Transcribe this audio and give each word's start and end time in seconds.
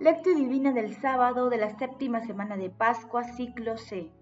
Lectio 0.00 0.32
Divina 0.32 0.72
del 0.72 0.94
sábado 0.94 1.50
de 1.50 1.56
la 1.56 1.76
séptima 1.76 2.20
semana 2.20 2.56
de 2.56 2.70
Pascua, 2.70 3.24
ciclo 3.24 3.76
C. 3.76 4.12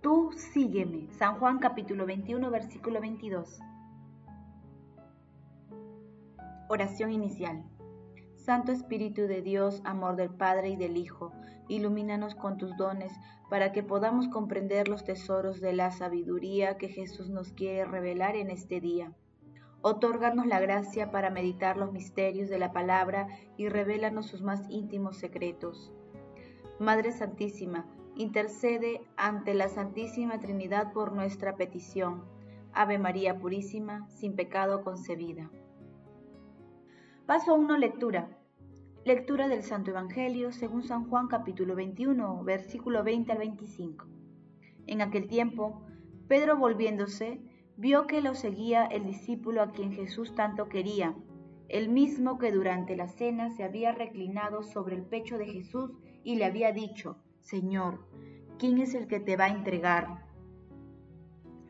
Tú 0.00 0.32
sígueme. 0.32 1.12
San 1.12 1.38
Juan 1.38 1.58
capítulo 1.58 2.06
21, 2.06 2.50
versículo 2.50 3.02
22. 3.02 3.60
Oración 6.70 7.12
inicial. 7.12 7.64
Santo 8.36 8.72
Espíritu 8.72 9.26
de 9.26 9.42
Dios, 9.42 9.82
amor 9.84 10.16
del 10.16 10.30
Padre 10.30 10.70
y 10.70 10.76
del 10.76 10.96
Hijo, 10.96 11.32
ilumínanos 11.68 12.34
con 12.34 12.56
tus 12.56 12.74
dones 12.78 13.12
para 13.50 13.72
que 13.72 13.82
podamos 13.82 14.26
comprender 14.28 14.88
los 14.88 15.04
tesoros 15.04 15.60
de 15.60 15.74
la 15.74 15.90
sabiduría 15.90 16.78
que 16.78 16.88
Jesús 16.88 17.28
nos 17.28 17.52
quiere 17.52 17.84
revelar 17.84 18.36
en 18.36 18.50
este 18.50 18.80
día. 18.80 19.12
Otórganos 19.88 20.46
la 20.48 20.58
gracia 20.58 21.12
para 21.12 21.30
meditar 21.30 21.76
los 21.76 21.92
misterios 21.92 22.48
de 22.48 22.58
la 22.58 22.72
palabra 22.72 23.28
y 23.56 23.68
revélanos 23.68 24.26
sus 24.26 24.42
más 24.42 24.68
íntimos 24.68 25.16
secretos. 25.16 25.92
Madre 26.80 27.12
Santísima, 27.12 27.86
intercede 28.16 29.00
ante 29.16 29.54
la 29.54 29.68
Santísima 29.68 30.40
Trinidad 30.40 30.92
por 30.92 31.12
nuestra 31.12 31.54
petición. 31.54 32.24
Ave 32.72 32.98
María 32.98 33.38
Purísima, 33.38 34.08
sin 34.08 34.34
pecado 34.34 34.82
concebida. 34.82 35.52
Paso 37.24 37.54
1. 37.54 37.76
Lectura. 37.76 38.28
Lectura 39.04 39.46
del 39.46 39.62
Santo 39.62 39.92
Evangelio 39.92 40.50
según 40.50 40.82
San 40.82 41.08
Juan 41.08 41.28
capítulo 41.28 41.76
21, 41.76 42.42
versículo 42.42 43.04
20 43.04 43.30
al 43.30 43.38
25. 43.38 44.04
En 44.88 45.00
aquel 45.00 45.28
tiempo, 45.28 45.86
Pedro 46.26 46.56
volviéndose, 46.56 47.40
vio 47.76 48.06
que 48.06 48.20
lo 48.20 48.34
seguía 48.34 48.86
el 48.86 49.04
discípulo 49.04 49.62
a 49.62 49.72
quien 49.72 49.92
Jesús 49.92 50.34
tanto 50.34 50.68
quería, 50.68 51.14
el 51.68 51.88
mismo 51.88 52.38
que 52.38 52.52
durante 52.52 52.96
la 52.96 53.08
cena 53.08 53.50
se 53.50 53.64
había 53.64 53.92
reclinado 53.92 54.62
sobre 54.62 54.96
el 54.96 55.02
pecho 55.02 55.36
de 55.36 55.46
Jesús 55.46 55.92
y 56.22 56.36
le 56.36 56.44
había 56.44 56.72
dicho, 56.72 57.18
Señor, 57.40 58.06
¿quién 58.58 58.78
es 58.78 58.94
el 58.94 59.06
que 59.08 59.20
te 59.20 59.36
va 59.36 59.44
a 59.46 59.50
entregar? 59.50 60.24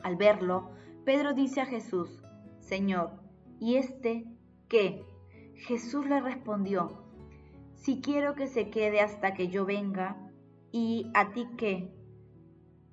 Al 0.02 0.16
verlo, 0.16 0.70
Pedro 1.04 1.34
dice 1.34 1.60
a 1.60 1.66
Jesús, 1.66 2.22
Señor, 2.60 3.20
¿y 3.58 3.76
este 3.76 4.26
qué? 4.68 5.04
Jesús 5.54 6.06
le 6.06 6.20
respondió, 6.20 7.04
Si 7.74 8.00
quiero 8.00 8.34
que 8.34 8.46
se 8.46 8.70
quede 8.70 9.00
hasta 9.00 9.34
que 9.34 9.48
yo 9.48 9.64
venga, 9.64 10.16
¿y 10.72 11.10
a 11.14 11.32
ti 11.32 11.48
qué? 11.56 11.95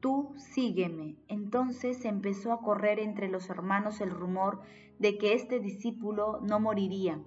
Tú 0.04 0.34
sígueme. 0.36 1.16
Entonces 1.30 2.04
empezó 2.04 2.52
a 2.52 2.60
correr 2.60 3.00
entre 3.00 3.30
los 3.30 3.50
hermanos 3.50 4.02
el 4.02 4.10
rumor 4.10 4.60
de 5.00 5.18
que 5.18 5.32
este 5.32 5.62
discípulo 5.62 6.42
no 6.42 6.60
moriría. 6.60 7.22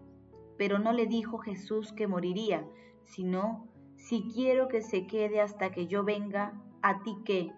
Pero 0.59 0.79
no 0.79 0.93
le 0.93 1.07
dijo 1.07 1.39
Jesús 1.39 1.95
que 1.95 2.07
moriría, 2.07 2.69
sino, 3.05 3.67
si 3.97 4.29
quiero 4.31 4.69
que 4.69 4.83
se 4.83 5.07
quede 5.07 5.41
hasta 5.41 5.71
que 5.71 5.87
yo 5.87 6.05
venga, 6.05 6.53
¿a 6.83 7.03
ti 7.03 7.17
qué? 7.25 7.51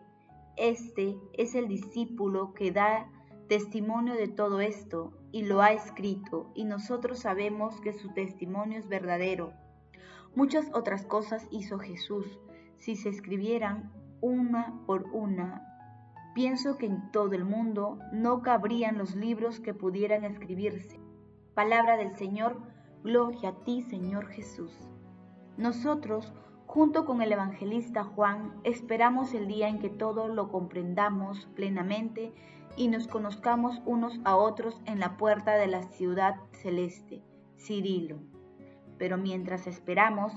Este 0.56 1.19
es 1.32 1.56
el 1.56 1.66
discípulo 1.66 2.55
que 2.55 2.70
da 2.70 3.10
testimonio 3.48 4.14
de 4.14 4.28
todo 4.28 4.60
esto 4.60 5.14
y 5.32 5.43
lo 5.47 5.62
ha 5.62 5.72
escrito, 5.72 6.53
y 6.54 6.64
nosotros 6.64 7.19
sabemos 7.19 7.81
que 7.81 7.93
su 7.93 8.12
testimonio 8.12 8.78
es 8.78 8.87
verdadero. 8.87 9.53
Muchas 10.37 10.70
otras 10.75 11.04
cosas 11.06 11.48
hizo 11.50 11.81
Jesús. 11.81 12.38
Si 12.78 12.94
se 12.94 13.09
escribieran, 13.09 13.91
una 14.21 14.81
por 14.87 15.05
una. 15.12 15.65
Pienso 16.34 16.77
que 16.77 16.87
en 16.87 17.11
todo 17.11 17.33
el 17.33 17.45
mundo 17.45 17.99
no 18.12 18.43
cabrían 18.43 18.99
los 18.99 19.15
libros 19.15 19.61
que 19.61 19.75
pudieran 19.75 20.25
escribirse. 20.25 21.01
Palabra 21.55 21.97
del 21.97 22.17
Señor, 22.17 22.61
gloria 23.03 23.51
a 23.51 23.65
ti, 23.65 23.83
Señor 23.83 24.29
Jesús. 24.29 24.89
Nosotros, 25.56 26.33
junto 26.67 27.05
con 27.05 27.23
el 27.23 27.33
evangelista 27.33 28.05
Juan, 28.05 28.55
esperamos 28.62 29.34
el 29.34 29.49
día 29.49 29.69
en 29.69 29.81
que 29.81 29.91
todo 29.91 30.29
lo 30.29 30.49
comprendamos 30.49 31.47
plenamente 31.56 32.33
y 32.77 32.89
nos 32.89 33.09
conozcamos 33.09 33.83
unos 33.87 34.21
a 34.25 34.37
otros 34.37 34.81
en 34.87 35.00
la 35.00 35.17
puerta 35.17 35.56
de 35.56 35.67
la 35.67 35.83
ciudad 35.83 36.37
celeste, 36.53 37.25
Cirilo. 37.56 38.21
Pero 38.99 39.17
mientras 39.17 39.67
esperamos, 39.67 40.33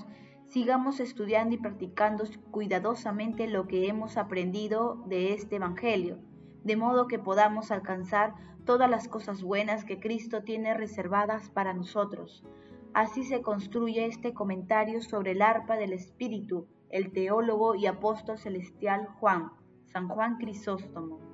sigamos 0.52 1.00
estudiando 1.00 1.54
y 1.54 1.58
practicando 1.58 2.24
cuidadosamente 2.50 3.48
lo 3.48 3.66
que 3.66 3.88
hemos 3.88 4.18
aprendido 4.18 5.02
de 5.06 5.32
este 5.32 5.56
Evangelio, 5.56 6.18
de 6.62 6.76
modo 6.76 7.08
que 7.08 7.18
podamos 7.18 7.70
alcanzar 7.70 8.34
todas 8.66 8.90
las 8.90 9.08
cosas 9.08 9.42
buenas 9.42 9.86
que 9.86 9.98
Cristo 9.98 10.42
tiene 10.42 10.74
reservadas 10.74 11.48
para 11.48 11.72
nosotros. 11.72 12.44
Así 12.92 13.24
se 13.24 13.40
construye 13.40 14.04
este 14.04 14.34
comentario 14.34 15.00
sobre 15.00 15.30
el 15.30 15.40
arpa 15.40 15.76
del 15.76 15.94
Espíritu, 15.94 16.66
el 16.90 17.12
teólogo 17.12 17.74
y 17.74 17.86
apóstol 17.86 18.36
celestial 18.36 19.08
Juan, 19.18 19.52
San 19.86 20.06
Juan 20.06 20.36
Crisóstomo. 20.36 21.31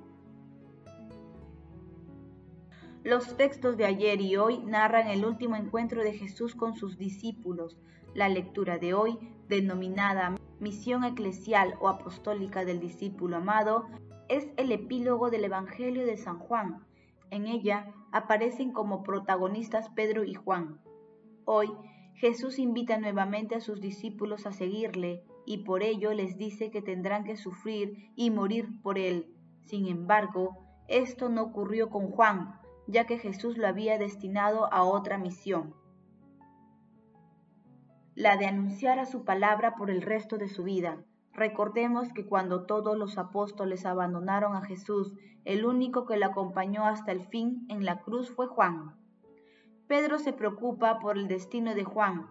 Los 3.03 3.37
textos 3.37 3.77
de 3.77 3.85
ayer 3.85 4.19
y 4.19 4.35
hoy 4.35 4.57
narran 4.57 5.07
el 5.07 5.23
último 5.23 5.55
encuentro 5.55 6.03
de 6.03 6.11
Jesús 6.11 6.53
con 6.53 6.75
sus 6.75 6.97
discípulos, 6.97 7.77
la 8.13 8.27
lectura 8.27 8.77
de 8.77 8.93
hoy, 8.93 9.17
denominada 9.47 10.35
Misión 10.59 11.05
Eclesial 11.05 11.75
o 11.79 11.87
Apostólica 11.87 12.65
del 12.65 12.81
Discípulo 12.81 13.37
Amado, 13.37 13.87
es 14.27 14.49
el 14.57 14.73
epílogo 14.73 15.29
del 15.29 15.45
Evangelio 15.45 16.05
de 16.05 16.17
San 16.17 16.39
Juan. 16.39 16.85
En 17.31 17.47
ella 17.47 17.93
aparecen 18.11 18.73
como 18.73 19.01
protagonistas 19.01 19.87
Pedro 19.91 20.25
y 20.25 20.33
Juan. 20.33 20.81
Hoy, 21.45 21.71
Jesús 22.15 22.59
invita 22.59 22.99
nuevamente 22.99 23.55
a 23.55 23.61
sus 23.61 23.79
discípulos 23.79 24.45
a 24.45 24.51
seguirle 24.51 25.23
y 25.45 25.59
por 25.59 25.83
ello 25.83 26.11
les 26.11 26.37
dice 26.37 26.69
que 26.69 26.81
tendrán 26.81 27.23
que 27.23 27.37
sufrir 27.37 28.11
y 28.17 28.29
morir 28.29 28.67
por 28.81 28.99
él. 28.99 29.33
Sin 29.63 29.87
embargo, 29.87 30.65
esto 30.89 31.29
no 31.29 31.43
ocurrió 31.43 31.89
con 31.89 32.11
Juan, 32.11 32.58
ya 32.89 33.05
que 33.05 33.17
Jesús 33.17 33.57
lo 33.57 33.67
había 33.67 33.97
destinado 33.97 34.71
a 34.73 34.83
otra 34.83 35.17
misión 35.17 35.73
la 38.19 38.35
de 38.35 38.47
anunciar 38.47 38.99
a 38.99 39.05
su 39.05 39.23
palabra 39.23 39.75
por 39.75 39.89
el 39.89 40.01
resto 40.01 40.37
de 40.37 40.49
su 40.49 40.65
vida. 40.65 41.05
Recordemos 41.31 42.11
que 42.11 42.25
cuando 42.25 42.65
todos 42.65 42.97
los 42.97 43.17
apóstoles 43.17 43.85
abandonaron 43.85 44.57
a 44.57 44.61
Jesús, 44.61 45.13
el 45.45 45.63
único 45.63 46.05
que 46.05 46.17
lo 46.17 46.25
acompañó 46.25 46.83
hasta 46.85 47.13
el 47.13 47.25
fin 47.27 47.65
en 47.69 47.85
la 47.85 48.01
cruz 48.01 48.29
fue 48.29 48.47
Juan. 48.47 48.97
Pedro 49.87 50.19
se 50.19 50.33
preocupa 50.33 50.99
por 50.99 51.17
el 51.17 51.29
destino 51.29 51.73
de 51.75 51.85
Juan, 51.85 52.27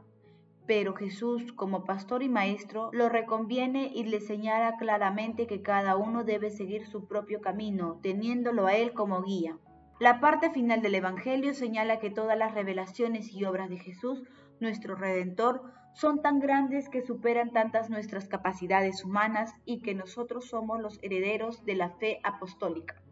pero 0.66 0.94
Jesús, 0.94 1.54
como 1.54 1.84
pastor 1.84 2.22
y 2.22 2.28
maestro, 2.28 2.90
lo 2.92 3.08
reconviene 3.08 3.90
y 3.94 4.04
le 4.04 4.20
señala 4.20 4.76
claramente 4.76 5.46
que 5.46 5.62
cada 5.62 5.96
uno 5.96 6.22
debe 6.22 6.50
seguir 6.50 6.86
su 6.86 7.06
propio 7.08 7.40
camino, 7.40 7.98
teniéndolo 8.02 8.66
a 8.66 8.74
él 8.74 8.92
como 8.92 9.22
guía. 9.22 9.56
La 10.00 10.20
parte 10.20 10.50
final 10.50 10.80
del 10.80 10.94
Evangelio 10.94 11.54
señala 11.54 11.98
que 11.98 12.10
todas 12.10 12.38
las 12.38 12.54
revelaciones 12.54 13.32
y 13.32 13.44
obras 13.44 13.68
de 13.68 13.78
Jesús, 13.78 14.22
nuestro 14.60 14.94
Redentor, 14.94 15.72
son 15.92 16.22
tan 16.22 16.38
grandes 16.38 16.88
que 16.88 17.02
superan 17.02 17.50
tantas 17.50 17.90
nuestras 17.90 18.28
capacidades 18.28 19.04
humanas 19.04 19.52
y 19.64 19.82
que 19.82 19.96
nosotros 19.96 20.46
somos 20.46 20.80
los 20.80 21.00
herederos 21.02 21.64
de 21.64 21.74
la 21.74 21.90
fe 21.90 22.20
apostólica. 22.22 23.02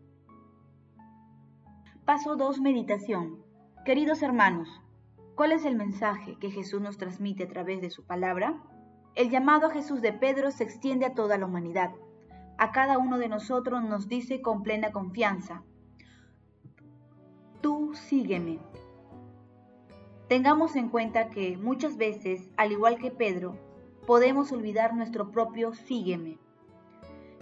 Paso 2.05 2.37
2. 2.37 2.61
Meditación. 2.61 3.43
Queridos 3.85 4.23
hermanos, 4.23 4.69
¿cuál 5.35 5.51
es 5.51 5.65
el 5.65 5.75
mensaje 5.75 6.39
que 6.39 6.53
Jesús 6.53 6.81
nos 6.81 6.99
transmite 6.99 7.45
a 7.45 7.49
través 7.49 7.81
de 7.81 7.91
su 7.91 8.07
palabra? 8.07 8.63
El 9.17 9.31
llamado 9.31 9.67
a 9.67 9.71
Jesús 9.71 10.03
de 10.03 10.13
Pedro 10.13 10.53
se 10.53 10.63
extiende 10.63 11.07
a 11.07 11.15
toda 11.15 11.37
la 11.37 11.47
humanidad. 11.47 11.91
A 12.59 12.71
cada 12.71 12.99
uno 12.99 13.19
de 13.19 13.27
nosotros 13.27 13.83
nos 13.83 14.07
dice 14.07 14.41
con 14.41 14.63
plena 14.63 14.93
confianza, 14.93 15.65
sígueme, 17.97 18.61
Tengamos 20.29 20.75
en 20.75 20.89
cuenta 20.89 21.31
que 21.31 21.57
muchas 21.57 21.97
veces, 21.97 22.51
al 22.57 22.73
igual 22.73 22.99
que 22.99 23.13
Pedro, 23.13 23.57
podemos 24.09 24.51
olvidar 24.51 24.93
nuestro 24.93 25.31
propio 25.31 25.73
sígueme. 25.73 26.39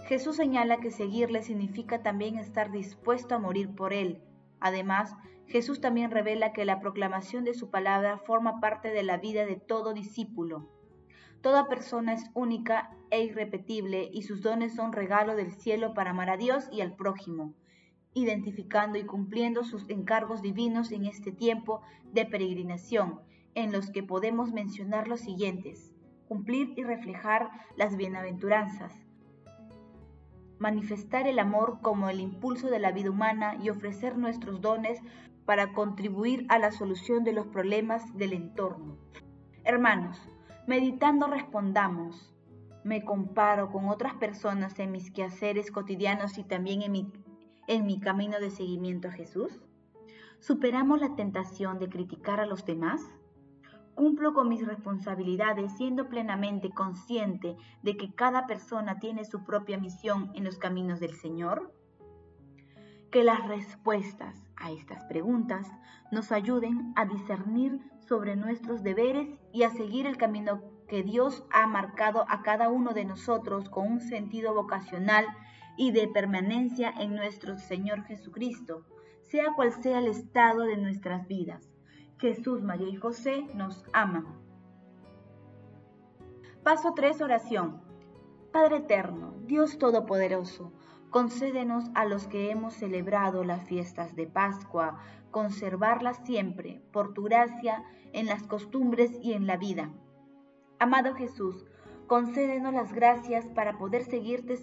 Jesús 0.05 0.35
señala 0.35 0.77
que 0.77 0.91
seguirle 0.91 1.41
significa 1.41 2.03
también 2.03 2.37
estar 2.37 2.71
dispuesto 2.71 3.33
a 3.33 3.39
morir 3.39 3.73
por 3.73 3.91
él. 3.91 4.21
Además, 4.59 5.15
Jesús 5.47 5.81
también 5.81 6.11
revela 6.11 6.53
que 6.53 6.63
la 6.63 6.79
proclamación 6.79 7.43
de 7.43 7.55
su 7.55 7.71
palabra 7.71 8.19
forma 8.19 8.59
parte 8.59 8.91
de 8.91 9.01
la 9.01 9.17
vida 9.17 9.47
de 9.47 9.55
todo 9.55 9.91
discípulo. 9.93 10.69
Toda 11.41 11.67
persona 11.67 12.13
es 12.13 12.29
única 12.35 12.95
e 13.09 13.23
irrepetible 13.23 14.11
y 14.13 14.21
sus 14.21 14.43
dones 14.43 14.75
son 14.75 14.93
regalo 14.93 15.35
del 15.35 15.53
cielo 15.53 15.95
para 15.95 16.11
amar 16.11 16.29
a 16.29 16.37
Dios 16.37 16.69
y 16.71 16.81
al 16.81 16.95
prójimo 16.95 17.55
identificando 18.15 18.97
y 18.97 19.05
cumpliendo 19.05 19.63
sus 19.63 19.87
encargos 19.89 20.41
divinos 20.41 20.91
en 20.91 21.05
este 21.05 21.31
tiempo 21.31 21.81
de 22.11 22.25
peregrinación, 22.25 23.19
en 23.53 23.71
los 23.71 23.91
que 23.91 24.01
podemos 24.01 24.51
mencionar 24.51 25.07
los 25.07 25.19
siguientes. 25.19 25.93
Cumplir 26.27 26.73
y 26.75 26.83
reflejar 26.83 27.51
las 27.75 27.95
bienaventuranzas. 27.95 28.91
Manifestar 30.57 31.27
el 31.27 31.37
amor 31.37 31.77
como 31.83 32.09
el 32.09 32.19
impulso 32.19 32.71
de 32.71 32.79
la 32.79 32.91
vida 32.91 33.11
humana 33.11 33.55
y 33.61 33.69
ofrecer 33.69 34.17
nuestros 34.17 34.59
dones 34.61 34.99
para 35.45 35.73
contribuir 35.73 36.47
a 36.49 36.57
la 36.57 36.71
solución 36.71 37.23
de 37.23 37.33
los 37.33 37.45
problemas 37.45 38.17
del 38.17 38.33
entorno. 38.33 38.97
Hermanos, 39.63 40.19
Meditando 40.67 41.27
respondamos, 41.27 42.33
¿me 42.83 43.05
comparo 43.05 43.71
con 43.71 43.87
otras 43.87 44.15
personas 44.15 44.79
en 44.79 44.91
mis 44.91 45.11
quehaceres 45.11 45.69
cotidianos 45.69 46.39
y 46.39 46.43
también 46.43 46.81
en 46.81 46.91
mi, 46.91 47.13
en 47.67 47.85
mi 47.85 47.99
camino 47.99 48.39
de 48.39 48.49
seguimiento 48.49 49.07
a 49.07 49.11
Jesús? 49.11 49.59
¿Superamos 50.39 50.99
la 50.99 51.15
tentación 51.15 51.79
de 51.79 51.89
criticar 51.89 52.39
a 52.39 52.45
los 52.45 52.65
demás? 52.65 53.01
Cumplo 53.95 54.33
con 54.33 54.49
mis 54.49 54.65
responsabilidades 54.65 55.71
siendo 55.77 56.09
plenamente 56.09 56.69
consciente 56.69 57.55
de 57.81 57.97
que 57.97 58.13
cada 58.13 58.45
persona 58.45 58.99
tiene 58.99 59.25
su 59.25 59.43
propia 59.45 59.77
misión 59.77 60.31
en 60.35 60.43
los 60.43 60.57
caminos 60.57 60.99
del 60.99 61.15
Señor. 61.15 61.73
Que 63.09 63.23
las 63.23 63.47
respuestas 63.47 64.43
a 64.57 64.71
estas 64.71 65.03
preguntas 65.05 65.67
nos 66.11 66.31
ayuden 66.31 66.93
a 66.95 67.05
discernir 67.05 67.79
sobre 68.07 68.35
nuestros 68.35 68.83
deberes 68.83 69.29
y 69.53 69.63
a 69.63 69.69
seguir 69.69 70.05
el 70.05 70.17
camino 70.17 70.61
que 70.87 71.03
Dios 71.03 71.43
ha 71.51 71.65
marcado 71.65 72.25
a 72.29 72.43
cada 72.43 72.69
uno 72.69 72.93
de 72.93 73.05
nosotros 73.05 73.69
con 73.69 73.87
un 73.87 73.99
sentido 73.99 74.53
vocacional 74.53 75.25
y 75.77 75.91
de 75.91 76.07
permanencia 76.07 76.89
en 76.89 77.15
nuestro 77.15 77.57
Señor 77.57 78.03
Jesucristo, 78.03 78.85
sea 79.21 79.53
cual 79.55 79.71
sea 79.71 79.99
el 79.99 80.07
estado 80.07 80.63
de 80.63 80.77
nuestras 80.77 81.27
vidas. 81.27 81.69
Jesús, 82.17 82.61
María 82.61 82.87
y 82.87 82.95
José 82.95 83.47
nos 83.53 83.83
aman. 83.93 84.25
Paso 86.63 86.93
3, 86.95 87.21
oración. 87.21 87.81
Padre 88.51 88.77
eterno, 88.77 89.35
Dios 89.45 89.77
Todopoderoso, 89.77 90.71
concédenos 91.09 91.91
a 91.93 92.05
los 92.05 92.27
que 92.27 92.51
hemos 92.51 92.73
celebrado 92.73 93.43
las 93.43 93.63
fiestas 93.65 94.15
de 94.15 94.27
Pascua, 94.27 94.97
conservarlas 95.29 96.17
siempre, 96.25 96.81
por 96.91 97.13
tu 97.13 97.23
gracia, 97.23 97.83
en 98.13 98.27
las 98.27 98.43
costumbres 98.43 99.11
y 99.21 99.33
en 99.33 99.45
la 99.45 99.57
vida. 99.57 99.91
Amado 100.79 101.13
Jesús, 101.15 101.65
concédenos 102.07 102.73
las 102.73 102.93
gracias 102.93 103.45
para 103.47 103.77
poder 103.77 104.03
seguirte 104.03 104.55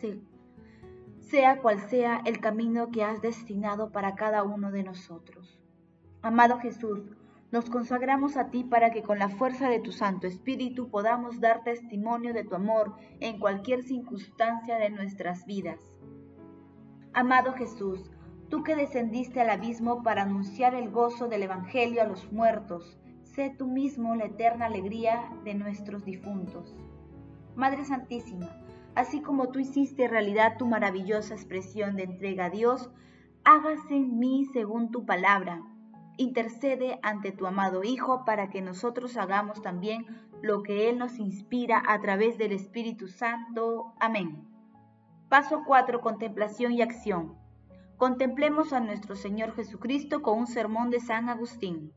sea 1.23 1.61
cual 1.61 1.81
sea 1.89 2.21
el 2.27 2.41
camino 2.41 2.91
que 2.91 3.05
has 3.05 3.23
destinado 3.23 3.91
para 3.91 4.15
cada 4.15 4.43
uno 4.43 4.71
de 4.71 4.83
nosotros. 4.83 5.61
Amado 6.21 6.59
Jesús, 6.59 7.01
nos 7.51 7.69
consagramos 7.69 8.37
a 8.37 8.51
ti 8.51 8.65
para 8.65 8.91
que 8.91 9.03
con 9.03 9.19
la 9.19 9.29
fuerza 9.29 9.69
de 9.69 9.79
tu 9.79 9.93
Santo 9.93 10.27
Espíritu 10.27 10.89
podamos 10.91 11.41
dar 11.41 11.63
testimonio 11.65 12.33
de 12.33 12.45
tu 12.45 12.55
amor 12.55 12.95
en 13.21 13.39
cualquier 13.39 13.83
circunstancia 13.83 14.79
de 14.79 14.91
nuestras 14.91 15.45
vidas. 15.47 15.81
Amado 17.13 17.53
Jesús, 17.53 18.11
tú 18.49 18.63
que 18.63 18.75
descendiste 18.75 19.41
al 19.41 19.51
abismo 19.51 20.03
para 20.03 20.23
anunciar 20.23 20.75
el 20.75 20.91
gozo 20.91 21.29
del 21.29 21.43
Evangelio 21.43 22.03
a 22.03 22.07
los 22.07 22.33
muertos, 22.33 22.99
sé 23.23 23.55
tú 23.57 23.67
mismo 23.67 24.15
la 24.15 24.27
eterna 24.27 24.67
alegría 24.67 25.31
de 25.45 25.55
nuestros 25.55 26.05
difuntos. 26.05 26.75
Madre 27.55 27.85
Santísima, 27.85 28.62
así 28.95 29.21
como 29.21 29.49
tú 29.49 29.59
hiciste 29.59 30.09
realidad 30.09 30.57
tu 30.59 30.67
maravillosa 30.67 31.35
expresión 31.35 31.97
de 31.97 32.05
entrega 32.05 32.47
a 32.47 32.51
Dios, 32.51 32.91
hágase 33.45 33.97
en 33.97 34.19
mí 34.19 34.47
según 34.53 34.91
tu 34.91 35.05
palabra 35.07 35.63
intercede 36.17 36.99
ante 37.03 37.33
tu 37.33 37.47
amado 37.47 37.85
Hijo 37.85 38.25
para 38.25 38.51
que 38.51 38.61
nosotros 38.61 39.17
hagamos 39.17 39.63
también 39.63 40.07
lo 40.43 40.63
que 40.63 40.89
Él 40.89 40.99
nos 40.99 41.19
inspira 41.19 41.83
a 41.87 42.01
través 42.01 42.39
del 42.39 42.53
Espíritu 42.53 43.09
Santo. 43.09 43.93
Amén. 44.01 44.49
Paso 45.29 45.63
4. 45.67 46.01
Contemplación 46.01 46.73
y 46.73 46.83
acción. 46.83 47.37
Contemplemos 47.97 48.73
a 48.73 48.81
nuestro 48.81 49.15
Señor 49.17 49.55
Jesucristo 49.55 50.23
con 50.23 50.39
un 50.39 50.47
sermón 50.47 50.91
de 50.91 51.01
San 51.01 51.29
Agustín. 51.29 51.93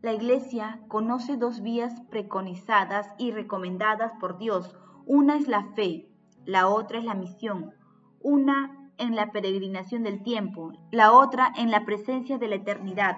La 0.00 0.12
Iglesia 0.12 0.80
conoce 0.88 1.36
dos 1.36 1.62
vías 1.62 2.00
preconizadas 2.10 3.08
y 3.18 3.32
recomendadas 3.32 4.12
por 4.20 4.38
Dios. 4.38 4.76
Una 5.08 5.36
es 5.36 5.46
la 5.46 5.62
fe, 5.76 6.08
la 6.46 6.66
otra 6.66 6.98
es 6.98 7.04
la 7.04 7.14
misión. 7.14 7.72
Una 8.20 8.90
en 8.98 9.14
la 9.14 9.30
peregrinación 9.30 10.02
del 10.02 10.24
tiempo, 10.24 10.72
la 10.90 11.12
otra 11.12 11.52
en 11.56 11.70
la 11.70 11.84
presencia 11.84 12.38
de 12.38 12.48
la 12.48 12.56
eternidad, 12.56 13.16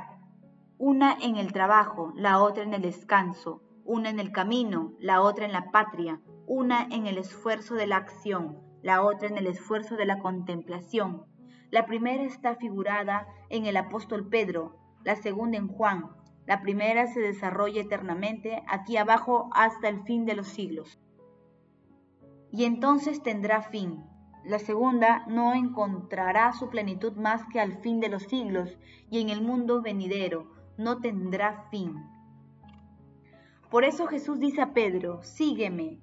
una 0.77 1.17
en 1.19 1.37
el 1.37 1.51
trabajo, 1.51 2.13
la 2.15 2.43
otra 2.43 2.63
en 2.63 2.75
el 2.75 2.83
descanso, 2.83 3.63
una 3.87 4.11
en 4.11 4.21
el 4.21 4.33
camino, 4.33 4.93
la 5.01 5.23
otra 5.23 5.47
en 5.47 5.53
la 5.53 5.71
patria, 5.71 6.21
una 6.47 6.87
en 6.91 7.07
el 7.07 7.17
esfuerzo 7.17 7.75
de 7.75 7.87
la 7.87 7.97
acción, 7.97 8.59
la 8.83 9.03
otra 9.03 9.29
en 9.29 9.39
el 9.39 9.47
esfuerzo 9.47 9.97
de 9.97 10.05
la 10.05 10.19
contemplación. 10.19 11.25
La 11.71 11.87
primera 11.87 12.25
está 12.25 12.57
figurada 12.57 13.27
en 13.49 13.65
el 13.65 13.79
apóstol 13.79 14.29
Pedro, 14.29 14.77
la 15.05 15.17
segunda 15.17 15.57
en 15.57 15.69
Juan. 15.69 16.11
La 16.45 16.61
primera 16.61 17.07
se 17.07 17.21
desarrolla 17.21 17.81
eternamente 17.81 18.63
aquí 18.69 18.99
abajo 18.99 19.49
hasta 19.55 19.89
el 19.89 20.03
fin 20.03 20.27
de 20.27 20.35
los 20.35 20.49
siglos. 20.49 20.99
Y 22.51 22.65
entonces 22.65 23.23
tendrá 23.23 23.63
fin, 23.63 24.05
la 24.49 24.59
segunda 24.59 25.27
no 25.27 25.53
encontrará 25.53 26.53
su 26.55 26.71
plenitud 26.71 27.13
más 27.17 27.43
que 27.53 27.61
al 27.61 27.83
fin 27.83 28.01
de 28.01 28.09
los 28.09 28.23
siglos 28.23 28.79
y 29.11 29.21
en 29.21 29.29
el 29.29 29.43
mundo 29.43 29.83
venidero 29.83 30.47
no 30.79 31.01
tendrá 31.01 31.67
fin. 31.71 31.97
Por 33.71 33.85
eso 33.85 34.07
Jesús 34.07 34.41
dice 34.41 34.63
a 34.63 34.73
Pedro, 34.73 35.23
sígueme. 35.23 36.01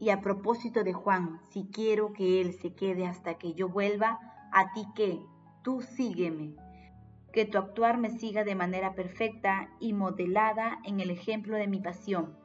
Y 0.00 0.10
a 0.10 0.20
propósito 0.20 0.82
de 0.82 0.92
Juan, 0.92 1.40
si 1.50 1.68
quiero 1.72 2.12
que 2.12 2.40
él 2.40 2.54
se 2.54 2.74
quede 2.74 3.06
hasta 3.06 3.34
que 3.34 3.54
yo 3.54 3.68
vuelva, 3.68 4.18
a 4.52 4.72
ti 4.72 4.84
que, 4.96 5.20
tú 5.62 5.80
sígueme. 5.80 6.56
Que 7.32 7.44
tu 7.44 7.58
actuar 7.58 7.98
me 7.98 8.10
siga 8.10 8.42
de 8.42 8.56
manera 8.56 8.94
perfecta 8.94 9.70
y 9.78 9.92
modelada 9.92 10.78
en 10.82 10.98
el 10.98 11.10
ejemplo 11.10 11.56
de 11.56 11.68
mi 11.68 11.80
pasión. 11.80 12.36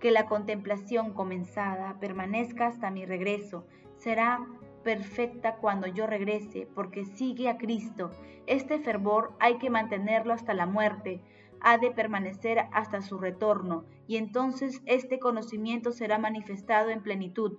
Que 0.00 0.10
la 0.10 0.26
contemplación 0.26 1.12
comenzada 1.12 1.98
permanezca 2.00 2.66
hasta 2.66 2.90
mi 2.90 3.04
regreso 3.04 3.66
será 3.98 4.46
perfecta 4.82 5.56
cuando 5.56 5.86
yo 5.86 6.06
regrese, 6.06 6.66
porque 6.74 7.04
sigue 7.04 7.48
a 7.50 7.58
Cristo. 7.58 8.10
Este 8.46 8.78
fervor 8.78 9.34
hay 9.40 9.58
que 9.58 9.68
mantenerlo 9.68 10.32
hasta 10.32 10.54
la 10.54 10.66
muerte, 10.66 11.20
ha 11.60 11.76
de 11.76 11.90
permanecer 11.90 12.60
hasta 12.72 13.02
su 13.02 13.18
retorno, 13.18 13.84
y 14.06 14.16
entonces 14.16 14.80
este 14.86 15.18
conocimiento 15.18 15.92
será 15.92 16.18
manifestado 16.18 16.88
en 16.88 17.02
plenitud. 17.02 17.58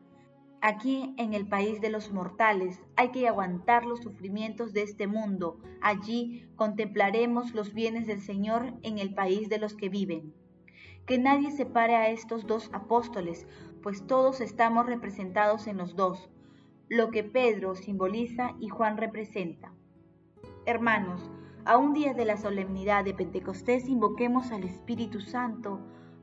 Aquí 0.61 1.13
en 1.17 1.33
el 1.33 1.47
país 1.47 1.81
de 1.81 1.89
los 1.89 2.11
mortales 2.11 2.81
hay 2.95 3.09
que 3.09 3.27
aguantar 3.27 3.85
los 3.85 4.01
sufrimientos 4.01 4.73
de 4.73 4.83
este 4.83 5.07
mundo. 5.07 5.59
Allí 5.81 6.47
contemplaremos 6.55 7.53
los 7.53 7.73
bienes 7.73 8.05
del 8.05 8.21
Señor 8.21 8.73
en 8.83 8.99
el 8.99 9.13
país 9.13 9.49
de 9.49 9.57
los 9.57 9.75
que 9.75 9.89
viven. 9.89 10.33
Que 11.05 11.17
nadie 11.17 11.51
separe 11.51 11.95
a 11.95 12.09
estos 12.09 12.47
dos 12.47 12.69
apóstoles, 12.73 13.47
pues 13.81 14.05
todos 14.05 14.41
estamos 14.41 14.85
representados 14.85 15.67
en 15.67 15.77
los 15.77 15.95
dos, 15.95 16.29
lo 16.87 17.09
que 17.09 17.23
Pedro 17.23 17.75
simboliza 17.75 18.55
y 18.59 18.69
Juan 18.69 18.97
representa. 18.97 19.73
Hermanos, 20.65 21.29
a 21.65 21.77
un 21.77 21.93
día 21.93 22.13
de 22.13 22.25
la 22.25 22.37
solemnidad 22.37 23.03
de 23.03 23.13
Pentecostés 23.13 23.87
invoquemos 23.87 24.51
al 24.51 24.63
Espíritu 24.63 25.21
Santo 25.21 25.79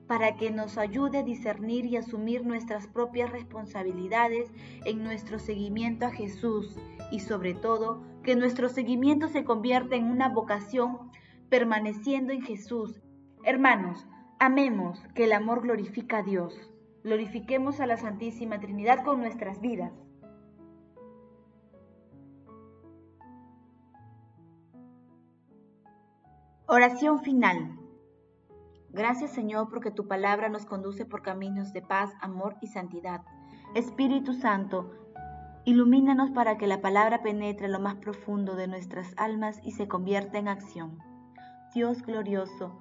para 0.09 0.37
que 0.37 0.51
nos 0.51 0.79
ayude 0.79 1.19
a 1.19 1.23
discernir 1.23 1.85
y 1.87 1.97
asumir 1.97 2.45
nuestras 2.45 2.87
propias 2.87 3.31
responsabilidades 3.31 4.51
en 4.85 5.05
nuestro 5.05 5.39
seguimiento 5.39 6.07
a 6.07 6.11
Jesús 6.11 6.77
y 7.13 7.21
sobre 7.21 7.55
todo 7.55 8.03
que 8.23 8.35
nuestro 8.35 8.69
seguimiento 8.69 9.29
se 9.29 9.45
convierta 9.45 9.97
en 9.97 10.05
una 10.05 10.29
vocación 10.29 11.11
permaneciendo 11.51 12.33
en 12.33 12.43
Jesús. 12.43 13.01
Hermanos, 13.45 14.07
amemos 14.39 15.01
que 15.15 15.25
el 15.25 15.33
amor 15.33 15.63
glorifica 15.63 16.19
a 16.19 16.23
Dios. 16.23 16.55
Glorifiquemos 17.03 17.81
a 17.81 17.87
la 17.87 17.97
Santísima 17.97 18.61
Trinidad 18.61 19.05
con 19.05 19.21
nuestras 19.21 19.61
vidas. 19.61 19.93
Oración 26.67 27.21
final. 27.21 27.79
Gracias 28.91 29.33
Señor 29.33 29.71
porque 29.71 29.91
tu 29.91 30.07
palabra 30.07 30.49
nos 30.49 30.67
conduce 30.67 31.05
por 31.05 31.23
caminos 31.23 31.73
de 31.73 31.83
paz, 31.83 32.13
amor 32.21 32.57
y 32.61 32.67
santidad. 32.67 33.23
Espíritu 33.75 34.35
Santo, 34.35 34.91
ilumínanos 35.65 36.31
para 36.31 36.59
que 36.59 36.67
la 36.67 36.81
palabra 36.81 37.23
penetre 37.23 37.69
lo 37.69 37.81
más 37.81 37.97
profundo 37.97 38.55
de 38.55 38.67
nuestras 38.67 39.15
almas 39.17 39.61
y 39.63 39.73
se 39.73 39.89
convierta 39.89 40.39
en 40.39 40.49
acción. 40.49 40.99
Dios 41.75 42.03
glorioso, 42.03 42.81